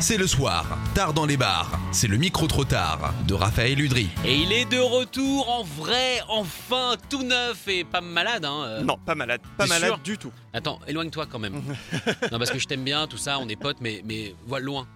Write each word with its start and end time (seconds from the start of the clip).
C'est 0.00 0.16
le 0.16 0.26
soir, 0.26 0.66
tard 0.94 1.12
dans 1.12 1.26
les 1.26 1.36
bars. 1.36 1.78
C'est 1.92 2.08
le 2.08 2.16
micro 2.16 2.46
trop 2.46 2.64
tard 2.64 3.12
de 3.28 3.34
Raphaël 3.34 3.78
Udry. 3.78 4.08
Et 4.24 4.34
il 4.34 4.50
est 4.52 4.64
de 4.64 4.78
retour 4.78 5.48
en 5.50 5.62
vrai, 5.62 6.20
enfin, 6.28 6.94
tout 7.10 7.22
neuf 7.22 7.68
et 7.68 7.84
pas 7.84 8.00
malade. 8.00 8.44
Hein. 8.46 8.62
euh. 8.66 8.80
Non, 8.82 8.96
pas 9.04 9.14
malade, 9.14 9.40
pas 9.58 9.64
T'es 9.64 9.68
malade 9.68 9.90
sûr 9.90 9.98
du 9.98 10.16
tout. 10.16 10.32
Attends, 10.54 10.80
éloigne-toi 10.86 11.26
quand 11.26 11.38
même. 11.38 11.62
non, 12.32 12.38
parce 12.38 12.50
que 12.50 12.58
je 12.58 12.66
t'aime 12.66 12.82
bien, 12.82 13.06
tout 13.06 13.18
ça, 13.18 13.38
on 13.40 13.48
est 13.48 13.56
potes, 13.56 13.76
mais, 13.80 14.00
mais 14.04 14.34
voilà, 14.46 14.64
loin. 14.64 14.88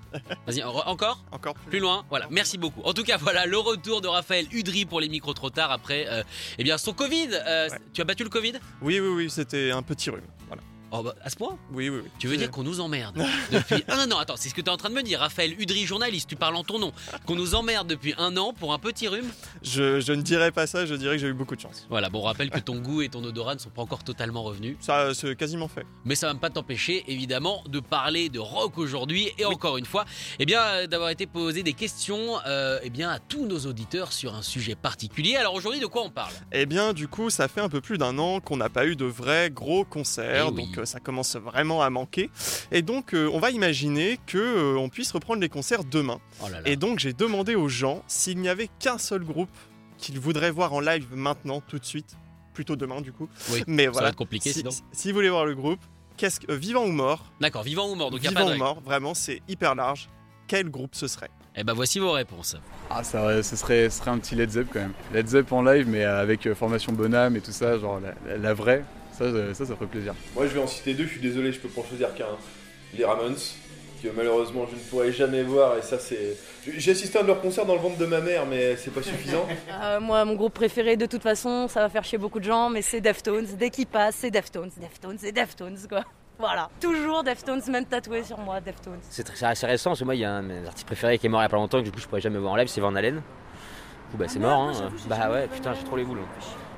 Vas-y, 0.46 0.62
en- 0.62 0.72
encore 0.74 1.22
Encore 1.32 1.54
Plus 1.68 1.80
loin, 1.80 2.04
voilà, 2.08 2.26
merci 2.30 2.56
beaucoup. 2.56 2.80
En 2.82 2.94
tout 2.94 3.04
cas, 3.04 3.18
voilà 3.18 3.44
le 3.46 3.58
retour 3.58 4.00
de 4.00 4.08
Raphaël 4.08 4.46
Udry 4.52 4.86
pour 4.86 5.00
les 5.00 5.08
micros 5.10 5.34
trop 5.34 5.50
tard 5.50 5.70
après 5.70 6.06
euh, 6.08 6.22
eh 6.58 6.64
bien, 6.64 6.78
son 6.78 6.92
Covid. 6.94 7.28
Euh, 7.32 7.68
Ouais. 7.70 7.78
Tu 7.92 8.00
as 8.00 8.04
battu 8.04 8.24
le 8.24 8.30
Covid? 8.30 8.54
Oui, 8.82 9.00
oui, 9.00 9.08
oui, 9.08 9.30
c'était 9.30 9.70
un 9.70 9.82
petit 9.82 10.10
rhume. 10.10 10.20
Voilà. 10.48 10.62
Oh, 10.96 11.02
bah, 11.02 11.14
À 11.24 11.28
ce 11.30 11.34
point 11.34 11.58
Oui, 11.72 11.88
oui, 11.88 12.00
oui. 12.04 12.10
Tu 12.20 12.28
veux 12.28 12.36
dire 12.36 12.50
qu'on 12.52 12.62
nous 12.62 12.78
emmerde 12.80 13.20
depuis 13.50 13.82
un 13.88 14.10
an? 14.12 14.18
Attends, 14.18 14.36
c'est 14.36 14.48
ce 14.48 14.54
que 14.54 14.60
tu 14.60 14.68
es 14.68 14.70
en 14.70 14.76
train 14.76 14.90
de 14.90 14.94
me 14.94 15.02
dire, 15.02 15.18
Raphaël 15.18 15.52
Udry, 15.60 15.86
journaliste, 15.86 16.28
tu 16.28 16.36
parles 16.36 16.54
en 16.54 16.62
ton 16.62 16.78
nom. 16.78 16.92
Qu'on 17.26 17.34
nous 17.34 17.56
emmerde 17.56 17.88
depuis 17.88 18.14
un 18.16 18.36
an 18.36 18.52
pour 18.52 18.72
un 18.72 18.78
petit 18.78 19.08
rhume? 19.08 19.28
Je, 19.62 19.98
je 20.00 20.12
ne 20.12 20.22
dirais 20.22 20.52
pas 20.52 20.68
ça, 20.68 20.86
je 20.86 20.94
dirais 20.94 21.16
que 21.16 21.20
j'ai 21.20 21.26
eu 21.28 21.32
beaucoup 21.34 21.56
de 21.56 21.60
chance. 21.60 21.86
Voilà, 21.90 22.10
bon, 22.10 22.20
on 22.20 22.22
rappelle 22.22 22.48
que 22.50 22.60
ton 22.60 22.76
goût 22.76 23.02
et 23.02 23.08
ton 23.08 23.24
odorat 23.24 23.54
ne 23.56 23.60
sont 23.60 23.70
pas 23.70 23.82
encore 23.82 24.04
totalement 24.04 24.44
revenus. 24.44 24.76
Ça, 24.80 25.12
c'est 25.14 25.34
quasiment 25.36 25.66
fait. 25.66 25.84
Mais 26.04 26.14
ça 26.14 26.32
va 26.32 26.38
pas 26.38 26.50
t'empêcher, 26.50 27.02
évidemment, 27.08 27.64
de 27.68 27.80
parler 27.80 28.28
de 28.28 28.38
rock 28.38 28.78
aujourd'hui. 28.78 29.30
Et 29.38 29.44
encore 29.44 29.78
une 29.78 29.86
fois, 29.86 30.04
eh 30.38 30.46
bien, 30.46 30.60
euh, 30.62 30.86
d'avoir 30.86 31.10
été 31.10 31.26
posé 31.26 31.64
des 31.64 31.72
questions 31.72 32.38
euh, 32.46 32.78
eh 32.84 32.90
bien, 32.90 33.10
à 33.10 33.18
tous 33.18 33.46
nos 33.46 33.58
auditeurs 33.66 34.12
sur 34.12 34.34
un 34.34 34.42
sujet 34.42 34.76
particulier. 34.76 35.34
Alors 35.36 35.54
aujourd'hui, 35.54 35.80
de 35.80 35.86
quoi 35.86 36.02
on 36.04 36.10
parle? 36.10 36.32
Eh 36.52 36.66
bien, 36.66 36.92
du 36.92 37.08
coup, 37.08 37.30
ça 37.30 37.48
fait 37.48 37.60
un 37.60 37.68
peu 37.68 37.80
plus 37.80 37.98
d'un 37.98 38.16
an 38.18 38.38
qu'on 38.40 38.56
n'a 38.56 38.68
pas 38.68 38.86
eu 38.86 38.94
de 38.94 39.06
vrais 39.06 39.50
gros 39.50 39.84
concerts, 39.84 40.46
Eh 40.48 40.52
oui. 40.52 40.66
donc 40.66 40.78
euh, 40.78 40.83
ça 40.86 41.00
commence 41.00 41.36
vraiment 41.36 41.82
à 41.82 41.90
manquer. 41.90 42.30
Et 42.72 42.82
donc, 42.82 43.14
euh, 43.14 43.28
on 43.32 43.38
va 43.38 43.50
imaginer 43.50 44.18
que 44.26 44.38
euh, 44.38 44.76
on 44.78 44.88
puisse 44.88 45.10
reprendre 45.12 45.40
les 45.40 45.48
concerts 45.48 45.84
demain. 45.84 46.20
Oh 46.42 46.48
là 46.48 46.60
là. 46.60 46.68
Et 46.68 46.76
donc, 46.76 46.98
j'ai 46.98 47.12
demandé 47.12 47.54
aux 47.54 47.68
gens 47.68 48.02
s'il 48.06 48.38
n'y 48.38 48.48
avait 48.48 48.68
qu'un 48.78 48.98
seul 48.98 49.24
groupe 49.24 49.50
qu'ils 49.98 50.18
voudraient 50.20 50.50
voir 50.50 50.72
en 50.72 50.80
live 50.80 51.06
maintenant, 51.12 51.60
tout 51.60 51.78
de 51.78 51.84
suite, 51.84 52.16
plutôt 52.52 52.76
demain, 52.76 53.00
du 53.00 53.12
coup. 53.12 53.28
Oui, 53.50 53.62
Mais 53.68 53.84
ça 53.86 53.90
voilà. 53.90 54.06
va 54.06 54.10
être 54.10 54.16
compliqué 54.16 54.52
si, 54.52 54.58
sinon. 54.60 54.70
si- 54.70 54.82
si 54.92 55.08
vous 55.10 55.14
voulez 55.16 55.30
voir 55.30 55.46
le 55.46 55.54
groupe, 55.54 55.80
qu'est-ce 56.16 56.40
que 56.40 56.52
euh, 56.52 56.56
vivant 56.56 56.84
ou 56.84 56.92
mort? 56.92 57.32
D'accord, 57.40 57.62
vivant 57.62 57.88
ou 57.88 57.94
mort, 57.94 58.10
donc 58.10 58.20
a 58.24 58.28
Vivant 58.28 58.44
pas 58.44 58.50
de 58.50 58.54
ou 58.56 58.58
mort, 58.58 58.80
vraiment, 58.80 59.14
c'est 59.14 59.40
hyper 59.48 59.74
large. 59.74 60.08
Quel 60.46 60.68
groupe 60.70 60.94
ce 60.94 61.06
serait? 61.08 61.30
Eh 61.56 61.62
ben 61.62 61.72
voici 61.72 62.00
vos 62.00 62.10
réponses. 62.10 62.56
Ah, 62.90 63.04
ça, 63.04 63.40
ce, 63.42 63.54
serait, 63.56 63.88
ce 63.88 63.98
serait 64.00 64.10
un 64.10 64.18
petit 64.18 64.34
Led 64.34 64.50
Zepp 64.50 64.68
quand 64.72 64.80
même. 64.80 64.92
Led 65.12 65.26
Zepp 65.28 65.52
en 65.52 65.62
live, 65.62 65.88
mais 65.88 66.02
avec 66.04 66.46
euh, 66.46 66.54
formation 66.54 66.92
Bonham 66.92 67.36
et 67.36 67.40
tout 67.40 67.52
ça, 67.52 67.78
genre 67.78 68.00
la, 68.00 68.12
la- 68.26 68.38
la 68.38 68.54
vraie. 68.54 68.84
Ça, 69.16 69.54
ça, 69.54 69.64
ça 69.64 69.76
ferait 69.76 69.86
plaisir. 69.86 70.14
Moi, 70.34 70.46
je 70.46 70.54
vais 70.54 70.60
en 70.60 70.66
citer 70.66 70.94
deux, 70.94 71.04
je 71.04 71.10
suis 71.10 71.20
désolé, 71.20 71.52
je 71.52 71.60
peux 71.60 71.68
pas 71.68 71.82
en 71.82 71.84
choisir 71.84 72.14
qu'un. 72.14 72.26
Les 72.96 73.04
Ramones, 73.04 73.36
que 74.02 74.08
malheureusement 74.14 74.66
je 74.70 74.76
ne 74.76 74.80
pourrai 74.80 75.12
jamais 75.12 75.42
voir, 75.42 75.76
et 75.78 75.82
ça, 75.82 75.98
c'est. 75.98 76.36
J'ai 76.66 76.92
assisté 76.92 77.18
à 77.18 77.20
un 77.20 77.24
de 77.24 77.28
leurs 77.28 77.40
concerts 77.40 77.66
dans 77.66 77.74
le 77.74 77.80
ventre 77.80 77.96
de 77.98 78.06
ma 78.06 78.20
mère, 78.20 78.46
mais 78.46 78.76
c'est 78.76 78.92
pas 78.92 79.02
suffisant. 79.02 79.46
Euh, 79.70 80.00
moi, 80.00 80.24
mon 80.24 80.34
groupe 80.34 80.54
préféré, 80.54 80.96
de 80.96 81.06
toute 81.06 81.22
façon, 81.22 81.68
ça 81.68 81.80
va 81.80 81.88
faire 81.88 82.04
chier 82.04 82.18
beaucoup 82.18 82.40
de 82.40 82.44
gens, 82.44 82.70
mais 82.70 82.82
c'est 82.82 83.00
Deftones. 83.00 83.46
Dès 83.58 83.70
qu'il 83.70 83.86
passe, 83.86 84.16
c'est 84.20 84.30
Deftones, 84.30 84.70
Deftones, 84.80 85.16
c'est 85.18 85.32
Deftones, 85.32 85.78
quoi. 85.88 86.04
Voilà. 86.38 86.68
Toujours 86.80 87.22
Deftones, 87.22 87.62
même 87.68 87.86
tatoué 87.86 88.24
sur 88.24 88.38
moi, 88.38 88.60
Deftones. 88.60 88.98
C'est 89.10 89.28
assez 89.42 89.66
récent, 89.66 89.90
parce 89.90 90.00
que 90.00 90.04
moi, 90.04 90.14
il 90.14 90.20
y 90.20 90.24
a 90.24 90.32
un 90.32 90.42
de 90.42 90.48
mes 90.48 90.66
artistes 90.66 90.86
préférés 90.86 91.18
qui 91.18 91.26
est 91.26 91.28
mort 91.28 91.40
il 91.40 91.44
y 91.44 91.46
a 91.46 91.50
pas 91.50 91.56
longtemps, 91.56 91.78
que 91.78 91.84
du 91.84 91.92
coup, 91.92 92.00
je 92.00 92.06
pourrais 92.06 92.20
jamais 92.20 92.38
voir 92.38 92.52
en 92.52 92.56
live, 92.56 92.68
c'est 92.68 92.80
Van 92.80 92.94
Halen. 92.94 93.16
Du 93.16 93.20
coup, 94.10 94.16
bah, 94.16 94.26
c'est 94.28 94.40
mort, 94.40 94.60
hein. 94.60 94.92
Bah 95.08 95.30
ouais, 95.30 95.48
putain, 95.48 95.74
j'ai 95.74 95.84
trop 95.84 95.96
les 95.96 96.04
boules. 96.04 96.20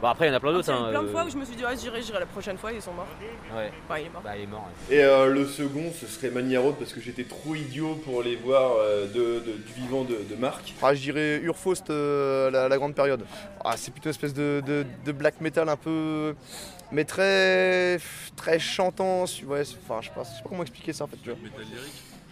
Bon, 0.03 0.09
après, 0.09 0.27
il 0.27 0.29
y 0.29 0.33
en 0.33 0.37
a 0.37 0.41
plein 0.41 0.53
d'autres, 0.53 0.71
hein. 0.71 0.89
plein 0.91 1.03
de 1.03 1.09
euh, 1.09 1.13
fois 1.13 1.25
où 1.25 1.31
je 1.31 1.37
me 1.39 1.45
suis 1.45 1.57
dit, 1.57 1.65
ouais, 1.65 1.75
j'irai, 1.81 2.03
j'irai 2.03 2.21
la 2.21 2.27
prochaine 2.27 2.59
fois, 2.59 2.71
ils 2.71 2.83
sont 2.83 2.93
morts. 2.93 3.07
Ouais, 3.55 3.73
Ouais, 3.91 4.03
il 4.03 4.07
est 4.07 4.11
mort. 4.11 4.21
bah, 4.23 4.37
il 4.37 4.43
est 4.43 4.47
mort. 4.47 4.69
ouais. 4.91 4.95
Et 4.97 5.03
euh, 5.03 5.27
le 5.33 5.47
second, 5.47 5.91
ce 5.99 6.07
serait 6.07 6.29
Mania 6.31 6.61
Road, 6.61 6.75
parce 6.79 6.93
que 6.93 7.01
j'étais 7.01 7.25
trop 7.25 7.55
idiot 7.55 7.95
pour 8.05 8.23
les 8.23 8.37
voir 8.37 8.73
euh, 8.79 9.07
de, 9.07 9.41
de- 9.41 9.53
du 9.57 9.73
vivant 9.75 10.05
de, 10.05 10.17
de 10.29 10.35
Marc. 10.39 10.75
Ah, 10.83 10.95
je 10.95 11.01
dirais 11.01 11.41
Urfaust, 11.43 11.89
euh, 11.89 12.51
la, 12.51 12.69
la 12.69 12.77
grande 12.77 12.95
période. 12.95 13.25
Ah, 13.65 13.75
c'est 13.77 13.91
plutôt 13.91 14.09
une 14.09 14.11
espèce 14.11 14.35
de, 14.35 14.63
de- 14.67 14.85
de 15.05 15.13
black 15.13 15.41
metal 15.41 15.69
un 15.69 15.77
peu. 15.77 16.35
mais 16.93 17.05
très. 17.05 17.99
très 18.37 18.59
chantant. 18.59 19.25
Ouais, 19.47 19.63
enfin, 19.89 20.01
je 20.03 20.09
sais 20.09 20.15
pas, 20.15 20.23
je 20.25 20.29
sais 20.37 20.43
pas 20.43 20.49
comment 20.49 20.63
expliquer 20.63 20.93
ça 20.93 21.05
en 21.05 21.07
fait, 21.07 21.17
tu 21.23 21.31
vois. 21.31 21.39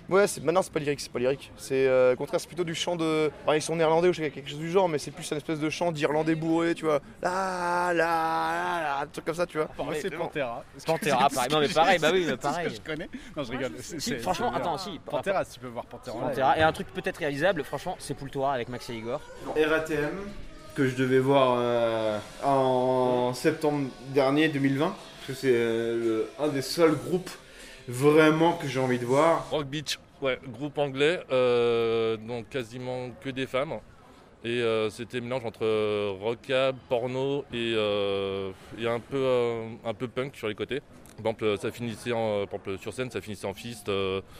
Ouais, 0.08 0.26
c'est, 0.26 0.42
maintenant 0.44 0.60
c'est 0.62 0.72
pas 0.72 0.80
lyrique, 0.80 1.00
c'est 1.00 1.10
pas 1.10 1.18
lyrique. 1.18 1.50
C'est 1.56 1.86
euh, 1.86 2.12
au 2.12 2.16
contraire, 2.16 2.38
c'est 2.40 2.46
plutôt 2.46 2.64
du 2.64 2.74
chant 2.74 2.94
de. 2.96 3.30
Enfin, 3.44 3.56
ils 3.56 3.62
sont 3.62 3.74
néerlandais 3.76 4.08
ou 4.08 4.12
je 4.12 4.18
sais 4.22 4.28
pas, 4.28 4.34
quelque 4.34 4.50
chose 4.50 4.58
du 4.58 4.70
genre, 4.70 4.88
mais 4.88 4.98
c'est 4.98 5.10
plus 5.10 5.28
une 5.30 5.36
espèce 5.38 5.58
de 5.60 5.70
chant 5.70 5.92
d'irlandais 5.92 6.34
bourré, 6.34 6.74
tu 6.74 6.84
vois. 6.84 7.00
La 7.22 7.92
la 7.94 7.94
la 7.94 8.82
la, 8.82 8.98
un 9.00 9.06
truc 9.06 9.24
comme 9.24 9.34
ça, 9.34 9.46
tu 9.46 9.56
vois. 9.56 9.68
Moi, 9.78 9.94
c'est 9.94 10.08
vraiment- 10.08 10.24
Pantera. 10.26 10.64
Pantera, 10.86 11.28
pareil. 11.30 11.50
Non, 11.52 11.60
mais 11.60 11.68
pareil, 11.68 11.98
bah 11.98 12.10
oui, 12.12 12.24
mais 12.28 12.36
pareil. 12.36 12.68
je 12.74 12.80
connais. 12.80 13.08
Non, 13.36 13.44
je 13.44 13.50
rigole. 13.52 13.72
C'est- 13.80 13.98
Si, 14.00 14.10
c'est- 14.10 14.18
franchement, 14.18 14.50
c'est 14.54 14.60
attends, 14.60 14.78
si. 14.78 15.00
Pantera, 15.04 15.44
si 15.44 15.54
tu 15.54 15.60
peux 15.60 15.68
voir 15.68 15.86
Pantera. 15.86 16.18
Pantera. 16.18 16.58
Et 16.58 16.62
un 16.62 16.72
truc 16.72 16.88
peut-être 16.88 17.16
réalisable, 17.18 17.64
franchement, 17.64 17.96
Sepultura 17.98 18.52
avec 18.54 18.68
Max 18.68 18.90
et 18.90 18.94
Igor. 18.94 19.20
RATM, 19.56 20.10
que 20.74 20.86
je 20.86 20.96
devais 20.96 21.18
voir 21.20 21.56
euh, 21.58 22.18
en 22.42 23.32
septembre 23.32 23.88
dernier, 24.08 24.48
2020. 24.48 24.94
Parce 25.26 25.26
que 25.28 25.46
c'est 25.46 25.54
euh, 25.54 26.24
un 26.38 26.48
des 26.48 26.60
seuls 26.60 26.94
groupes 26.96 27.30
vraiment 27.88 28.52
que 28.52 28.66
j'ai 28.66 28.80
envie 28.80 28.98
de 28.98 29.04
voir. 29.04 29.48
Rock 29.50 29.66
Beach, 29.66 29.98
ouais, 30.22 30.38
groupe 30.48 30.78
anglais, 30.78 31.20
euh, 31.30 32.16
donc 32.16 32.48
quasiment 32.48 33.10
que 33.22 33.30
des 33.30 33.46
femmes. 33.46 33.74
Et 34.44 34.60
euh, 34.60 34.90
c'était 34.90 35.18
un 35.18 35.22
mélange 35.22 35.46
entre 35.46 35.64
euh, 35.64 36.12
rockab, 36.20 36.76
porno 36.88 37.44
et, 37.52 37.72
et 37.72 38.86
un, 38.86 39.00
peu, 39.00 39.26
un 39.84 39.94
peu 39.94 40.08
punk 40.08 40.36
sur 40.36 40.48
les 40.48 40.54
côtés. 40.54 40.80
Par 40.80 41.20
exemple, 41.20 41.58
ça 41.58 41.70
finissait 41.70 42.12
en, 42.12 42.44
sur 42.80 42.92
scène, 42.92 43.10
ça 43.10 43.20
finissait 43.20 43.46
en 43.46 43.54
fist, 43.54 43.88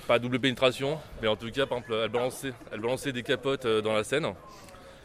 pas 0.09 0.19
double 0.19 0.41
pénétration, 0.41 0.99
mais 1.22 1.28
en 1.28 1.37
tout 1.37 1.49
cas, 1.50 1.66
elle 1.88 2.09
balançait, 2.09 3.12
des 3.12 3.22
capotes 3.22 3.66
dans 3.66 3.93
la 3.93 4.03
scène. 4.03 4.26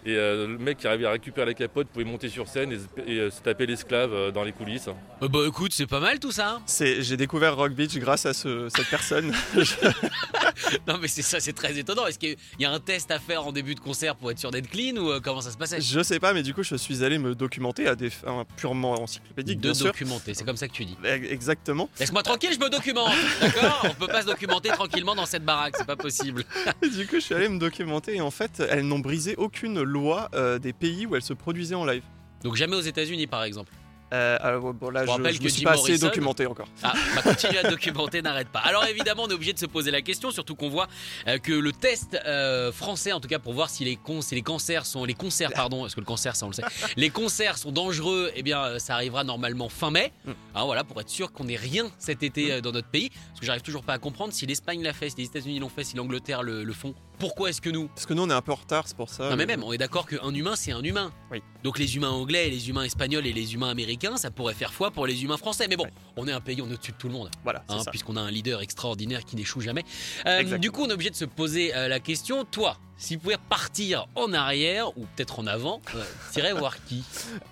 Et 0.06 0.16
euh, 0.16 0.48
le 0.48 0.58
mec 0.58 0.78
qui 0.78 0.88
arrivait 0.88 1.06
à 1.06 1.12
récupérer 1.12 1.46
la 1.48 1.54
capote 1.54 1.88
pouvait 1.88 2.06
monter 2.06 2.30
sur 2.30 2.48
scène 2.48 2.72
et, 2.72 2.78
se- 2.80 3.10
et, 3.10 3.20
euh, 3.20 3.30
se 3.30 3.42
taper 3.42 3.66
l'esclave 3.66 4.14
euh, 4.14 4.32
dans 4.32 4.44
les 4.44 4.52
coulisses. 4.54 4.88
Euh, 5.22 5.28
bah 5.28 5.40
écoute, 5.48 5.74
c'est 5.74 5.88
pas 5.88 6.00
mal 6.00 6.20
tout 6.20 6.32
ça. 6.32 6.52
hein. 6.52 6.62
C'est, 6.66 7.02
j'ai 7.02 7.18
découvert 7.18 7.56
Rock 7.58 7.74
Beach 7.74 7.98
grâce 7.98 8.26
à 8.26 8.34
ce- 8.34 8.70
cette 8.70 8.90
personne. 8.90 9.34
non 10.88 10.98
mais 11.02 11.08
c'est 11.08 11.22
ça, 11.22 11.40
c'est 11.40 11.54
très 11.54 11.78
étonnant. 11.78 12.06
Est-ce 12.08 12.20
qu'il 12.20 12.36
y 12.60 12.66
a 12.66 12.72
un 12.72 12.80
test 12.80 13.12
à 13.12 13.20
faire 13.20 13.46
en 13.46 13.52
début 13.52 13.76
de 13.76 13.80
concert 13.80 14.16
pour 14.16 14.32
être 14.32 14.40
sûr 14.40 14.52
d'être 14.52 14.70
clean 14.70 14.96
ou 14.98 15.12
euh, 15.12 15.20
comment 15.22 15.42
ça 15.42 15.52
se 15.52 15.58
passait? 15.58 15.82
Je 15.82 16.02
sais 16.02 16.20
pas, 16.20 16.34
mais 16.34 16.44
du 16.44 16.54
coup, 16.54 16.64
je 16.64 16.76
suis 16.76 17.04
allé 17.04 17.18
me 17.18 17.36
documenter 17.36 17.88
à 17.88 17.96
des 17.96 18.10
fins 18.10 18.46
purement 18.58 19.02
encyclopédiques, 19.02 19.60
De 19.60 19.72
documenter, 19.74 20.34
c'est 20.34 20.44
comme 20.46 20.58
ça 20.58 20.68
que 20.68 20.74
tu 20.74 20.86
dis. 20.86 20.98
Exactement. 21.04 21.90
Laisse-moi 22.00 22.24
tranquille, 22.24 22.52
je 22.54 22.60
me 22.60 22.70
documente, 22.70 23.12
d'accord? 23.42 23.86
On 23.86 23.94
peut 23.94 24.08
pas 24.08 24.22
se 24.22 24.28
documenter 24.28 24.70
tranquillement 24.70 25.16
dans 25.16 25.26
cette 25.26 25.44
baraque, 25.46 25.76
c'est 25.78 25.88
pas 25.88 25.96
possible. 25.96 26.44
Et 26.82 26.90
du 26.90 27.06
coup, 27.08 27.16
je 27.16 27.20
suis 27.22 27.36
allé 27.36 27.50
me 27.50 27.60
documenter 27.60 28.16
et 28.16 28.22
en 28.22 28.32
fait, 28.32 28.62
elles 28.70 28.86
n'ont 28.88 29.00
brisé 29.00 29.36
aucune 29.38 29.82
loi 29.90 30.30
euh, 30.34 30.60
des 30.60 30.74
pays 30.74 31.06
où 31.06 31.16
elles 31.16 31.22
se 31.22 31.34
produisaient 31.34 31.76
en 31.76 31.86
live. 31.86 32.04
Donc 32.44 32.56
jamais 32.56 32.76
aux 32.76 32.82
États-Unis 32.82 33.28
par 33.28 33.44
exemple. 33.44 33.72
Euh, 34.14 34.38
alors, 34.42 34.74
bon, 34.74 34.90
là, 34.90 35.02
Je 35.02 35.06
je, 35.06 35.12
rappelle 35.12 35.34
je 35.34 35.40
que 35.40 35.44
me 35.44 35.50
suis 35.50 35.64
pas 35.64 35.74
assez 35.74 35.98
documenté 35.98 36.46
encore. 36.48 36.68
Ah, 36.82 36.94
bah 37.16 37.22
continue 37.22 37.58
à 37.58 37.64
te 37.64 37.70
documenter, 37.70 38.22
n'arrête 38.24 38.50
pas. 38.50 38.60
Alors 38.60 38.86
évidemment, 38.86 39.24
on 39.24 39.28
est 39.30 39.34
obligé 39.34 39.54
de 39.54 39.60
se 39.60 39.68
poser 39.68 39.92
la 39.92 40.02
question, 40.02 40.32
surtout 40.32 40.56
qu'on 40.56 40.70
voit 40.70 40.88
euh, 41.28 41.38
que 41.38 41.52
le 41.52 41.72
test 41.72 42.20
euh, 42.26 42.72
français, 42.72 43.12
en 43.12 43.20
tout 43.20 43.28
cas 43.28 43.40
pour 43.40 43.54
voir 43.54 43.70
si 43.70 43.86
les, 43.86 43.96
cons, 43.96 44.22
si 44.22 44.34
les 44.36 44.42
cancers 44.42 44.86
sont, 44.86 45.06
les 45.06 45.14
concerts, 45.14 45.52
pardon, 45.54 45.82
parce 45.82 45.94
que 45.94 46.00
le 46.00 46.06
cancer, 46.06 46.36
ça 46.36 46.46
on 46.46 46.50
le 46.50 46.56
sait, 46.56 46.64
les 46.98 47.10
concerts 47.10 47.58
sont 47.58 47.72
dangereux, 47.72 48.32
eh 48.36 48.42
bien 48.42 48.80
ça 48.80 48.96
arrivera 48.96 49.24
normalement 49.24 49.70
fin 49.70 49.92
mai. 49.92 50.12
Mm. 50.26 50.32
Hein, 50.56 50.66
voilà, 50.66 50.84
pour 50.84 51.00
être 51.00 51.10
sûr 51.10 51.32
qu'on 51.32 51.44
n'ait 51.44 51.56
rien 51.56 51.86
cet 52.00 52.24
été 52.24 52.62
dans 52.62 52.72
notre 52.72 52.88
pays, 52.88 53.10
parce 53.10 53.42
que 53.42 53.46
j'arrive 53.46 53.62
toujours 53.62 53.84
pas 53.84 53.94
à 53.94 54.00
comprendre 54.00 54.34
si 54.34 54.46
l'Espagne 54.48 54.82
l'a 54.82 54.94
fait, 54.94 55.12
si 55.12 55.18
les 55.18 55.26
États-Unis 55.26 55.60
l'ont 55.60 55.70
fait, 55.70 55.84
si 55.84 55.96
l'Angleterre 55.96 56.42
le, 56.42 56.64
le 56.64 56.74
font. 56.74 56.96
Pourquoi 57.20 57.50
est-ce 57.50 57.62
que 57.62 57.70
nous 57.70 57.88
Parce 57.90 58.06
que 58.06 58.14
nous, 58.14 58.24
on 58.24 58.30
est 58.30 58.34
un 58.34 58.42
peu 58.42 58.54
en 58.54 58.56
retard, 58.56 58.88
c'est 58.88 58.96
pour 58.96 59.10
ça. 59.10 59.30
non 59.30 59.36
mais 59.36 59.46
même, 59.46 59.64
on 59.64 59.74
est 59.74 59.78
d'accord 59.78 60.08
qu'un 60.08 60.34
humain 60.34 60.56
c'est 60.56 60.72
un 60.72 60.82
humain. 60.82 61.12
Oui. 61.32 61.44
Donc 61.64 61.78
les 61.78 61.96
humains 61.96 62.10
anglais, 62.10 62.48
et 62.48 62.50
les 62.50 62.70
humains 62.70 62.84
espagnols 62.84 63.28
et 63.28 63.34
les 63.34 63.54
humains 63.54 63.70
américains, 63.70 64.18
ça 64.18 64.32
pourrait 64.32 64.54
faire 64.54 64.74
foi 64.74 64.92
pour 64.92 65.06
les 65.06 65.24
humains 65.24 65.38
français. 65.38 65.68
Mais 65.70 65.76
bon, 65.76 65.86
on 66.16 66.28
est 66.28 66.32
un 66.32 66.42
pays, 66.42 66.62
on 66.62 66.70
est 66.70 66.74
au-dessus 66.74 66.94
de 66.94 66.98
tout 66.98 67.08
le 67.08 67.14
monde. 67.14 67.30
Voilà, 67.44 67.64
hein, 67.68 67.82
puisqu'on 67.90 68.16
a 68.16 68.22
un 68.22 68.32
leader 68.32 68.62
extraordinaire 68.62 69.26
qui 69.26 69.36
n'échoue 69.36 69.62
jamais. 69.62 69.84
Euh, 70.26 70.58
du 70.58 70.72
coup, 70.72 70.84
on 70.84 70.90
est 70.90 70.94
obligé 70.94 71.10
de 71.10 71.16
se 71.16 71.26
poser 71.26 71.76
euh, 71.76 71.88
la 71.88 72.00
question, 72.00 72.46
toi, 72.46 72.78
s'il 73.00 73.18
pouvait 73.18 73.38
partir 73.50 74.08
en 74.16 74.34
arrière 74.34 74.96
ou 74.98 75.06
peut-être 75.16 75.40
en 75.40 75.48
avant, 75.48 75.82
euh, 75.96 76.04
t'irais 76.32 76.54
voir 76.54 76.84
qui 76.86 77.04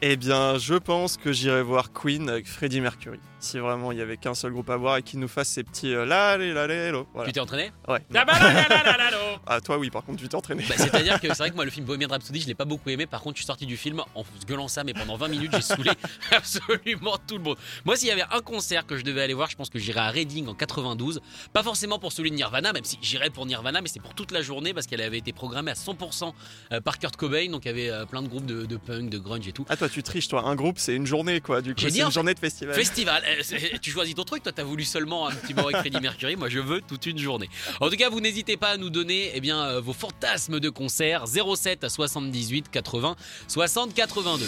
Eh 0.02 0.18
bien, 0.18 0.58
je 0.58 0.76
pense 0.76 1.18
que 1.18 1.32
j'irai 1.32 1.64
voir 1.64 1.92
Queen 1.94 2.30
avec 2.30 2.48
Freddie 2.48 2.82
Mercury. 2.82 3.20
Si 3.40 3.60
vraiment 3.60 3.92
il 3.92 4.00
y 4.00 4.02
avait 4.02 4.18
qu'un 4.18 4.34
seul 4.34 4.52
groupe 4.52 4.70
à 4.70 4.78
voir 4.78 4.98
et 4.98 5.04
qu'il 5.04 5.20
nous 5.20 5.28
fasse 5.28 5.48
ces 5.50 5.64
petits 5.64 5.94
euh, 5.94 6.06
là, 6.06 6.38
là, 6.38 6.54
là, 6.54 6.68
là, 6.68 6.92
là, 6.92 7.04
voilà. 7.14 7.28
Tu 7.28 7.34
t'es 7.34 7.40
entraîné? 7.40 7.72
Ouais. 7.88 8.00
Ah 8.16 8.26
bah 8.26 8.34
là, 8.40 8.52
là, 8.52 8.68
là, 8.68 8.84
là, 8.84 8.98
là, 8.98 9.12
là. 9.12 9.18
Ah, 9.46 9.62
toi, 9.62 9.78
oui, 9.78 9.90
par 9.90 10.04
contre, 10.04 10.20
tu 10.20 10.28
t'es 10.28 10.36
entraîné. 10.36 10.66
Bah, 10.68 10.76
C'est-à-dire 10.76 11.22
que 11.22 11.28
c'est 11.28 11.38
vrai 11.38 11.52
que 11.52 11.56
moi 11.56 11.64
le 11.64 11.72
film 11.72 11.86
Bohemian 11.86 12.10
Rhapsody 12.10 12.42
je 12.42 12.48
l'ai 12.48 12.56
pas 12.56 12.66
beaucoup 12.66 12.90
aimé 12.90 13.06
par 13.06 13.22
contre 13.22 13.36
je 13.38 13.42
suis 13.44 13.46
sorti 13.48 13.66
du 13.66 13.78
film 13.78 14.02
en 14.16 14.26
gueulant 14.48 14.68
ça 14.68 14.84
mais 14.84 14.94
pendant 14.94 15.16
20 15.16 15.28
minutes 15.30 15.52
j'ai 15.54 15.62
saoulé 15.62 15.92
absolument 16.32 17.18
tout 17.28 17.38
le 17.38 17.44
monde. 17.44 17.58
Moi 17.86 17.96
s'il 17.96 18.08
y 18.08 18.12
avait 18.12 18.24
un 18.32 18.42
concert 18.42 18.86
que 18.86 18.98
je 18.98 19.04
devais 19.04 19.22
aller 19.22 19.34
voir 19.34 19.50
je 19.50 19.56
pense 19.56 19.70
que 19.70 19.80
j'irais 19.80 20.00
à 20.02 20.10
Reading 20.10 20.48
en 20.48 20.54
92 20.54 21.22
pas 21.54 21.64
forcément 21.64 22.00
pour 22.00 22.12
celui 22.12 22.32
de 22.32 22.36
Nirvana 22.36 22.74
même 22.74 22.84
si 22.84 22.98
j'irais 23.02 23.30
pour 23.30 23.46
Nirvana 23.46 23.82
mais 23.82 23.88
c'est 23.88 24.00
pour 24.00 24.14
toute 24.14 24.32
la 24.32 24.42
journée 24.42 24.74
parce 24.74 24.88
qu'elle 24.88 25.02
avait 25.02 25.18
été 25.20 25.32
programmée 25.38 25.72
à 25.72 25.76
100% 25.76 26.34
euh, 26.74 26.82
par 26.82 26.98
Kurt 27.00 27.16
Cobain 27.16 27.50
donc 27.52 27.64
il 27.66 27.68
y 27.70 27.72
avait 27.72 27.90
euh, 27.90 28.06
plein 28.06 28.22
de 28.24 28.28
groupes 28.28 28.46
de, 28.46 28.66
de 28.66 28.78
punk 28.78 29.10
de 29.10 29.18
grunge 29.20 29.48
et 29.48 29.52
tout. 29.54 29.66
Ah, 29.70 29.78
toi, 29.78 29.88
tu 29.88 30.02
triches, 30.04 30.28
toi. 30.28 30.44
Un 30.46 30.56
groupe, 30.56 30.80
c'est 30.80 30.96
une 30.96 31.06
journée, 31.06 31.40
quoi. 31.40 31.62
Du 31.62 31.74
coup, 31.76 31.82
c'est 31.88 32.00
une 32.00 32.12
journée 32.12 32.34
de 32.34 32.40
festival. 32.40 32.76
Festival, 32.76 33.24
Euh, 33.28 33.58
tu 33.82 33.92
choisis 33.92 34.16
ton 34.16 34.24
truc, 34.24 34.44
toi 34.44 34.52
t'as 34.52 34.64
voulu 34.64 34.84
seulement 34.84 35.28
un 35.30 35.36
petit 35.36 35.54
moment 35.54 35.68
avec 35.68 35.78
Freddie 35.82 36.02
Mercury, 36.02 36.36
moi 36.36 36.50
je 36.50 36.60
veux 36.60 36.82
toute 36.82 37.06
une 37.06 37.20
journée. 37.20 37.50
En 37.80 37.90
tout 37.90 37.96
cas, 37.96 38.10
vous 38.10 38.20
n'hésitez 38.20 38.58
pas 38.58 38.70
à 38.72 38.78
nous 38.78 38.90
donner 38.90 39.32
eh 39.34 39.40
bien, 39.40 39.80
vos 39.80 39.94
fantasmes 39.94 40.60
de 40.60 40.70
concert 40.70 41.26
07 41.28 41.88
78 41.88 42.70
80 42.72 43.16
60 43.48 43.94
82. 43.94 44.46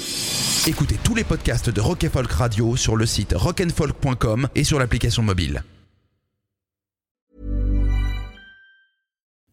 Écoutez 0.67 0.97
tous 1.03 1.15
les 1.15 1.23
podcasts 1.23 1.69
de 1.69 1.81
Rock 1.81 2.03
and 2.03 2.09
Folk 2.11 2.31
Radio 2.31 2.75
sur 2.75 2.95
le 2.95 3.05
site 3.05 3.33
rockandfolk.com 3.35 4.49
et 4.55 4.63
sur 4.63 4.79
l'application 4.79 5.23
mobile. 5.23 5.63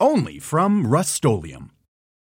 Only 0.00 0.40
from 0.40 0.86
Rust 0.86 1.14